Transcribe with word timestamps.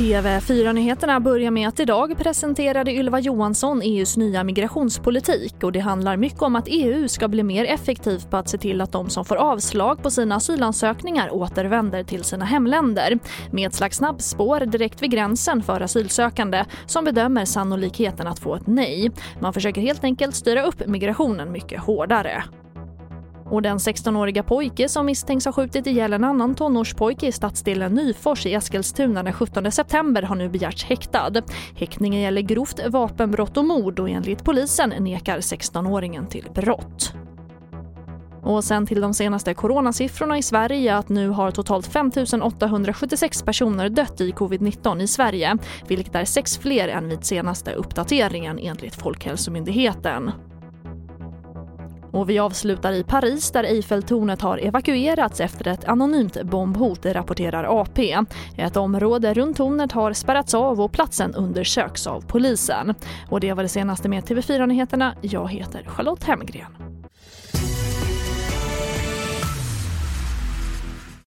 TV4-nyheterna 0.00 1.20
börjar 1.20 1.50
med 1.50 1.68
att 1.68 1.80
idag 1.80 2.18
presenterade 2.18 2.92
Ylva 2.92 3.20
Johansson 3.20 3.82
EUs 3.82 4.16
nya 4.16 4.44
migrationspolitik 4.44 5.64
och 5.64 5.72
det 5.72 5.80
handlar 5.80 6.16
mycket 6.16 6.42
om 6.42 6.56
att 6.56 6.64
EU 6.68 7.08
ska 7.08 7.28
bli 7.28 7.42
mer 7.42 7.64
effektivt 7.64 8.30
på 8.30 8.36
att 8.36 8.48
se 8.48 8.58
till 8.58 8.80
att 8.80 8.92
de 8.92 9.10
som 9.10 9.24
får 9.24 9.36
avslag 9.36 10.02
på 10.02 10.10
sina 10.10 10.34
asylansökningar 10.34 11.34
återvänder 11.34 12.04
till 12.04 12.24
sina 12.24 12.44
hemländer 12.44 13.18
med 13.50 13.66
ett 13.66 13.74
slags 13.74 13.96
snabbspår 13.96 14.60
direkt 14.60 15.02
vid 15.02 15.10
gränsen 15.10 15.62
för 15.62 15.80
asylsökande 15.80 16.64
som 16.86 17.04
bedömer 17.04 17.44
sannolikheten 17.44 18.26
att 18.26 18.38
få 18.38 18.54
ett 18.54 18.66
nej. 18.66 19.10
Man 19.40 19.52
försöker 19.52 19.80
helt 19.80 20.04
enkelt 20.04 20.34
styra 20.34 20.62
upp 20.62 20.86
migrationen 20.86 21.52
mycket 21.52 21.80
hårdare. 21.80 22.44
Och 23.50 23.62
den 23.62 23.78
16-åriga 23.78 24.42
pojke 24.42 24.88
som 24.88 25.06
misstänks 25.06 25.44
ha 25.44 25.52
skjutit 25.52 25.86
ihjäl 25.86 26.12
en 26.12 26.24
annan 26.24 26.54
tonårspojke 26.54 27.26
i 27.26 27.32
stadsdelen 27.32 27.94
Nyfors 27.94 28.46
i 28.46 28.54
Eskilstuna 28.54 29.22
den 29.22 29.32
17 29.32 29.72
september 29.72 30.22
har 30.22 30.36
nu 30.36 30.48
begärts 30.48 30.84
häktad. 30.84 31.32
Häktningen 31.74 32.20
gäller 32.20 32.40
grovt 32.40 32.80
vapenbrott 32.88 33.56
och 33.56 33.64
mord 33.64 34.00
och 34.00 34.10
enligt 34.10 34.44
polisen 34.44 34.90
nekar 34.90 35.38
16-åringen 35.38 36.26
till 36.26 36.46
brott. 36.54 37.12
Och 38.42 38.64
sen 38.64 38.86
till 38.86 39.00
de 39.00 39.14
senaste 39.14 39.54
coronasiffrorna 39.54 40.38
i 40.38 40.42
Sverige 40.42 40.96
att 40.96 41.08
nu 41.08 41.28
har 41.28 41.50
totalt 41.50 41.86
5 41.86 42.10
876 42.42 43.42
personer 43.42 43.88
dött 43.88 44.20
i 44.20 44.32
covid-19 44.32 45.02
i 45.02 45.06
Sverige, 45.06 45.58
vilket 45.88 46.14
är 46.14 46.24
sex 46.24 46.58
fler 46.58 46.88
än 46.88 47.08
vid 47.08 47.24
senaste 47.24 47.72
uppdateringen 47.72 48.58
enligt 48.58 48.94
Folkhälsomyndigheten. 48.94 50.30
Och 52.12 52.30
vi 52.30 52.38
avslutar 52.38 52.92
i 52.92 53.02
Paris 53.02 53.50
där 53.50 53.64
Eiffeltornet 53.64 54.42
har 54.42 54.58
evakuerats 54.58 55.40
efter 55.40 55.68
ett 55.68 55.84
anonymt 55.84 56.42
bombhot, 56.42 57.06
rapporterar 57.06 57.80
AP. 57.80 58.16
Ett 58.56 58.76
område 58.76 59.34
runt 59.34 59.56
tornet 59.56 59.92
har 59.92 60.12
spärrats 60.12 60.54
av 60.54 60.80
och 60.80 60.92
platsen 60.92 61.34
undersöks 61.34 62.06
av 62.06 62.20
polisen. 62.20 62.94
Och 63.28 63.40
det 63.40 63.52
var 63.52 63.62
det 63.62 63.68
senaste 63.68 64.08
med 64.08 64.24
TV4 64.24 64.66
Nyheterna. 64.66 65.14
Jag 65.20 65.50
heter 65.50 65.84
Charlotte 65.86 66.24
Hemgren. 66.24 66.79